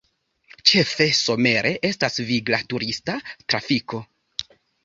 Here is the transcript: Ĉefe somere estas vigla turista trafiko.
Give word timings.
Ĉefe 0.69 1.07
somere 1.17 1.73
estas 1.91 2.19
vigla 2.31 2.63
turista 2.75 3.19
trafiko. 3.31 4.05